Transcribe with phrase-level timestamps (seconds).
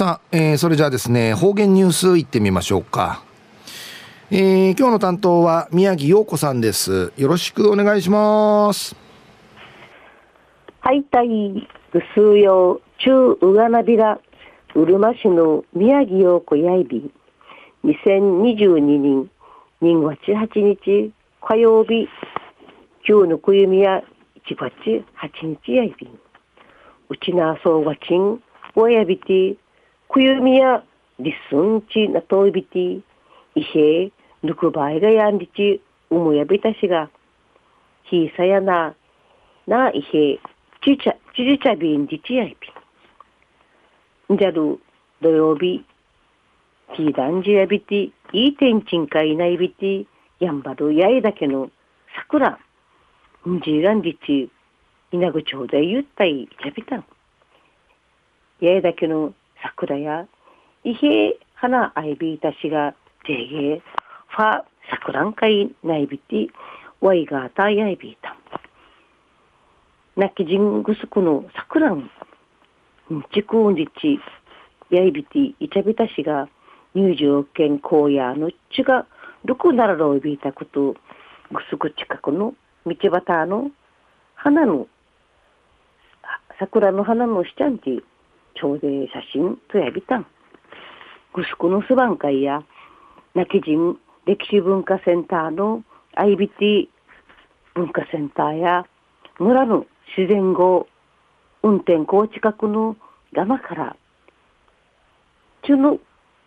[0.00, 3.22] さあ、えー、それじゃあですね、方言ニュースいってみましょうか。
[4.30, 7.12] えー、今日の担当は宮城陽子さんです。
[7.18, 8.96] よろしくお願いします。
[10.80, 11.28] はい、たい、
[11.92, 14.18] ぐすうよう、中うがなびら、
[14.74, 17.12] うるま市の宮城陽子やいび、
[17.84, 19.30] 2022年
[19.82, 21.12] 2月8日
[21.42, 22.08] 火曜日、
[23.06, 24.02] 今日のくゆみや
[24.48, 24.72] 1月
[25.20, 26.08] 8日やいび、
[27.10, 28.42] うちなそうがちん、
[28.74, 29.58] おやびて、
[30.12, 30.82] くゆみや
[31.20, 33.02] りすんちなといびて、い
[33.54, 37.08] へ、ぬくばいがやんりち、うむやびたしが、
[38.02, 38.96] ひさやな、
[39.68, 40.40] な、いへ、
[40.84, 42.56] ちちゃ、ちじちゃびんじちやい
[44.28, 44.34] び。
[44.34, 44.80] んじゃる、
[45.22, 45.84] 土曜日、
[46.96, 50.06] ティーダンジやびて、いい天んかいないびて、
[50.40, 51.70] やんばるやいだけの、
[52.28, 52.58] 桜、
[53.48, 54.50] んじらんじち、
[55.12, 57.04] いなぐちょうだいゆったい、やびたん。
[58.60, 60.26] やいだけの桜や、
[60.84, 62.94] いへ花あいびいたしが、
[63.26, 63.82] ぜげ、
[64.28, 66.48] ファ、桜んかいないびて、
[67.00, 68.36] わいがたやいびいた。
[70.16, 72.10] なきじんぐすくの桜ん、
[73.32, 74.18] ちくうんじち、
[74.90, 76.48] やいびて、いちゃびたしが、
[76.94, 79.06] 入場券荒野のちが、
[79.44, 80.94] どこならろいびいたこと、
[81.52, 82.54] ぐすく近くの
[82.86, 83.70] 道端の
[84.34, 84.86] 花の、
[86.58, 88.02] 桜の花のしちゃんち、
[88.54, 90.26] 朝礼写真とやびたん。
[91.32, 92.62] ぐすくのすばん会や、
[93.34, 95.84] 泣き人歴史文化センターの
[96.16, 96.88] IBT
[97.74, 98.86] 文化センターや、
[99.38, 100.88] 村の自然語
[101.62, 102.96] 運転校近くの
[103.32, 103.96] 山から、
[105.62, 105.98] 中の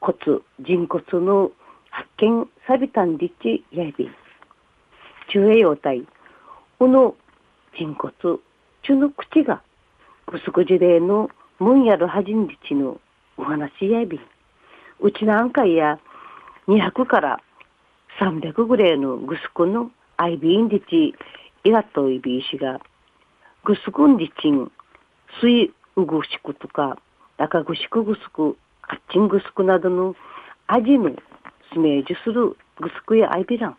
[0.00, 0.16] 骨、
[0.60, 1.50] 人骨の
[1.90, 4.10] 発見さびたんりちやび、
[5.28, 6.06] 中栄養体、
[6.78, 7.16] この
[7.74, 8.38] 人骨、
[8.82, 9.62] 中の口が、
[10.26, 12.98] ぐすくじれのもんやるはじんじちぬ
[13.36, 14.20] お話やびん。
[15.00, 15.98] うちなんかいや
[16.68, 17.40] 200から
[18.20, 21.14] 300ぐらいのぐすくのあいびんじち
[21.64, 22.80] いがといびいしが。
[23.64, 24.70] ぐすくんじちん、
[25.40, 26.96] すいうぐしくとか、
[27.38, 30.14] なかぐしくぐすく、かっちんぐすくなどの
[30.68, 31.10] 味の
[31.72, 33.76] すめじジするぐすくやあいびらん。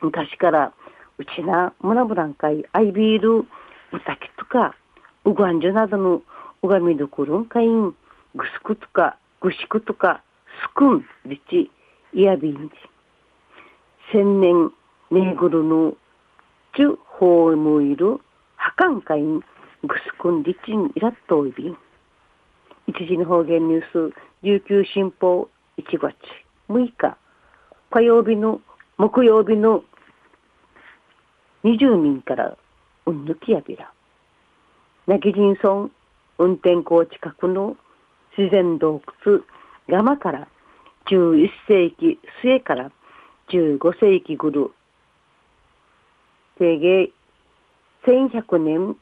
[0.00, 0.72] 昔から
[1.16, 3.46] うちなむらぶらんかいあいびいるう
[4.04, 4.74] たきとか、
[5.24, 6.22] うごあんじゅなどの
[6.62, 7.94] うがみどころんかいん、
[8.34, 10.22] ぐすくとか、ぐしくとか、
[10.62, 11.70] すくん、りち、
[12.12, 12.74] いやびんじ。
[14.12, 14.72] 千年、
[15.10, 15.94] ねぐるの、
[16.76, 18.18] ちゅ、ほうむいる、
[18.56, 19.40] はかんかいん、
[19.84, 21.78] ぐすくんりちん、いらっといびん。
[22.88, 25.48] 一時の方言ニュース、琉球新報
[25.78, 26.16] 1月
[26.68, 27.16] 6日、
[27.90, 28.60] 火曜日の、
[28.96, 29.84] 木曜日の
[31.62, 32.56] 20人から、
[33.06, 33.92] うんぬきやびら。
[35.06, 35.92] なぎじんそん、
[36.38, 37.76] 運転港近くの
[38.36, 39.40] 自然洞窟
[39.88, 40.48] 山から
[41.10, 42.92] 11世紀末から
[43.50, 44.70] 15世紀ぐる
[46.58, 47.10] 定芸
[48.06, 48.96] 1100年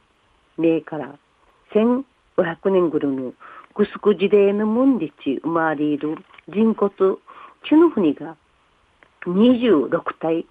[0.57, 1.17] 目から
[1.73, 3.33] 1500年ぐるの
[3.75, 5.11] ぐすく時代の門日
[5.43, 6.17] 生まれる
[6.47, 6.91] 人骨
[7.67, 8.35] チュの船が
[9.25, 10.45] 26体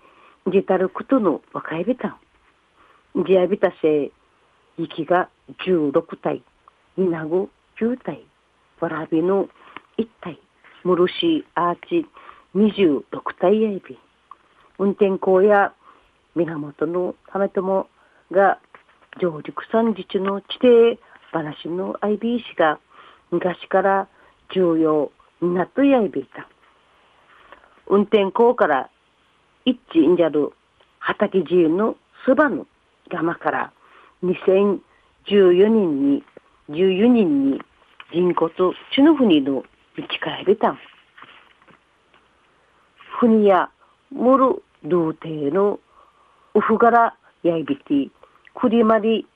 [0.52, 2.16] ジたることの若いべたん。
[3.26, 4.12] ジアビタせ
[4.78, 5.28] 息が
[5.66, 6.42] 16体。
[6.98, 8.24] 稲子9体、
[8.80, 9.48] わらびの
[9.98, 10.38] 1体、
[10.84, 12.06] ムルシアーチ
[12.54, 13.02] 26
[13.38, 13.98] 体やいび、
[14.78, 15.74] 運転校や
[16.34, 17.86] 源の為友
[18.32, 18.58] が
[19.20, 20.98] 上陸産自治の地底
[21.32, 22.78] 話の IB 氏が
[23.30, 24.08] 昔から
[24.54, 25.10] 重要
[25.42, 26.48] になっとやいびいた。
[27.88, 28.90] 運転校から
[29.64, 30.52] 一致んじゃる
[30.98, 32.66] 畑自由のそばの
[33.10, 33.72] 山から
[34.24, 34.80] 2014
[35.68, 36.24] 年に
[36.68, 37.60] 14人に
[38.12, 38.50] 人骨
[38.92, 39.62] チュノフニの
[39.96, 40.78] 道から出たん。
[43.20, 43.70] フニや
[44.10, 45.80] ムルルーテーの
[46.54, 48.10] ウフガラヤイビティ、
[48.54, 49.26] クリマリ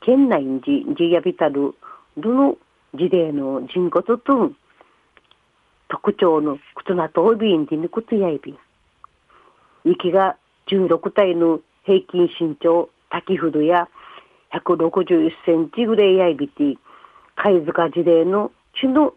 [0.00, 1.74] 県内にジヤビタル
[2.16, 2.56] ルの
[2.94, 4.52] 時代の人骨と
[5.88, 8.58] 特徴のクトナトービンディヌクトヤイビ。
[9.84, 13.88] 息が16体の平均身長、滝ふどや
[14.52, 16.76] 161センチぐらいやいびて、
[17.36, 18.50] 貝塚時代の
[18.80, 19.14] 血の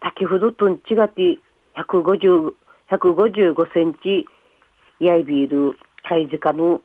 [0.00, 1.38] 滝ほどとん違って
[1.76, 2.52] 150、
[2.90, 4.26] 155センチ
[4.98, 5.78] やいびる
[6.08, 6.80] 貝塚の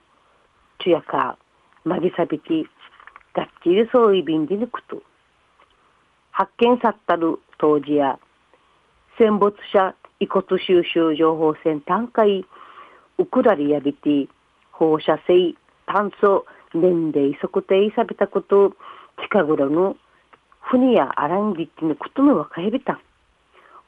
[0.83, 1.37] 血やか、
[1.83, 2.63] まぎさびて、
[3.33, 5.01] がっちりそういびんで抜くと。
[6.31, 8.19] 発見さったる当時や、
[9.17, 12.45] 戦没者遺骨収集情報センター会、
[13.17, 14.27] ウクラリやびて、
[14.71, 15.55] 放射性
[15.87, 18.73] 炭素年齢測定されたこと
[19.21, 19.95] 近頃の
[20.61, 22.99] 船やアランギってのことの若いびたん。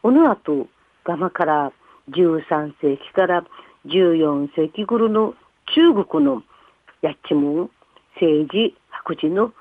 [0.02, 0.68] おの後、
[1.04, 1.74] ガマから
[2.12, 3.44] 13世紀から
[3.86, 5.36] 14世紀頃の
[5.76, 6.44] 中国の
[7.02, 7.70] やっちむん、
[8.16, 9.54] 政治、白磁の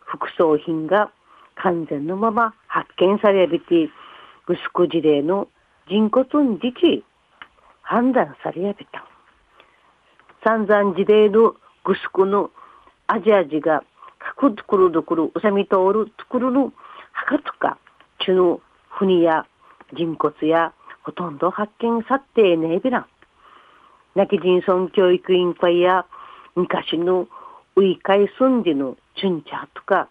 [0.00, 1.10] 副葬品が
[1.56, 3.88] 完全のまま発見されびて、
[4.46, 5.48] グスク事例の
[5.88, 7.04] 人骨に自治
[7.82, 9.06] 判断されやびた。
[10.44, 11.54] 散々事例の
[11.84, 12.50] グスクの
[13.06, 13.82] アジア人が
[14.18, 16.72] 各ところどころ、うさみ通るところの
[17.12, 17.78] 墓とか、
[18.20, 19.46] 中の船や
[19.92, 20.72] 人骨や
[21.02, 23.06] ほとんど発見さってねえびらん。
[24.14, 26.06] 亡き人村教育委員会や
[26.54, 27.26] 昔の
[27.76, 30.08] ウイカイスンデのチュンチャとか、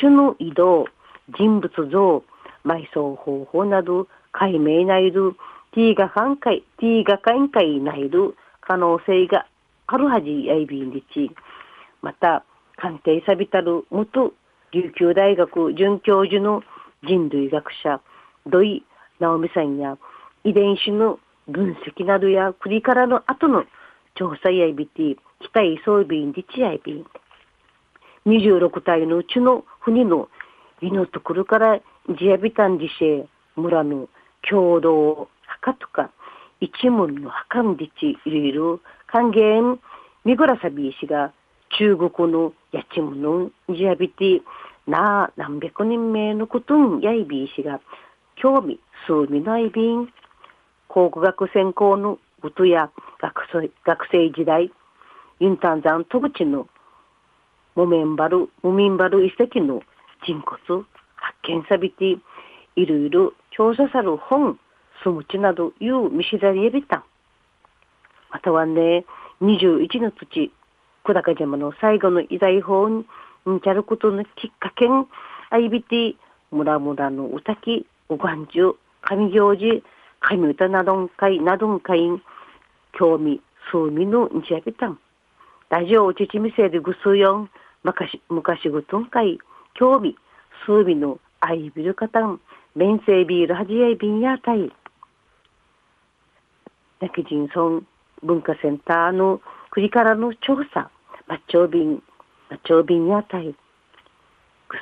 [0.00, 0.86] 中の移動、
[1.38, 2.22] 人物像、
[2.64, 5.34] 埋葬方法など解明ないる
[5.72, 9.46] ティーガ関係、ティーガ関係ないる可能性が
[9.86, 11.30] あるはじやいびんりち。
[12.02, 12.44] また、
[12.76, 14.32] 鑑定さびたる元
[14.72, 16.62] 琉球大学准教授の
[17.02, 18.00] 人類学者、
[18.46, 18.84] 土井
[19.18, 19.98] 直美さんや
[20.44, 21.18] 遺伝子の
[21.48, 23.64] 分析などや国からの後の
[24.14, 27.04] 調査やいびて、期待装備にちやいび。
[28.26, 30.28] 26体のうちの船の
[30.82, 33.26] 胃のところからジアビタン自生
[33.56, 34.08] 村の
[34.48, 36.10] 共同墓とか
[36.60, 39.78] 一門の墓んでちいろいろ還元
[40.24, 41.32] みごらさび石が
[41.80, 44.40] 中国のやちむのジアビティ
[44.86, 47.80] な何百人目のことんやいび石が
[48.36, 50.12] 興味数味ないびん
[50.88, 54.70] 考古学専攻のことや学生学生時代
[55.38, 56.68] ユンタンザン戸口の
[57.74, 59.82] モメンバル、モミンバル遺跡の
[60.26, 60.84] 人骨
[61.14, 62.18] 発見さびて
[62.76, 64.58] いろいろ調査さる本、
[65.02, 67.06] スムチなどいう見知られびた。
[68.30, 69.06] またはね、
[69.40, 70.52] 21の土、
[71.04, 73.06] 久高島の最後の遺財法に
[73.48, 75.06] んちゃることのきっかけん、
[75.50, 76.14] あいびて、
[76.50, 79.82] 村々の歌き、おがんじゅう、神行事、
[80.20, 82.20] 神歌などんかい、などんかいん、
[82.92, 83.40] 興味、
[83.72, 84.98] 数味のんちゃびたん。
[85.70, 87.50] ラジオおちちみせでぐすよん、
[87.82, 89.38] 昔、昔ぐとんかい、
[89.74, 90.16] 興味、
[90.66, 92.40] 数味のアイビルカタン、
[92.74, 94.70] 面生ビールはじやいびんやたい。
[97.00, 97.80] 泣き人村
[98.22, 99.40] 文化センターの
[99.72, 100.90] 国からの調査、
[101.28, 102.02] マッチョビン、
[102.50, 103.44] マッチョビンやたい。
[103.46, 103.54] ぐ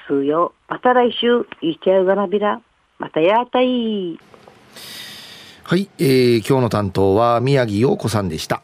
[0.06, 2.62] すうよ、また来週、いっちゃうがなびら、
[2.98, 4.18] またやたい。
[5.62, 8.62] はい、えー、今日の担当は宮城洋子さんでした。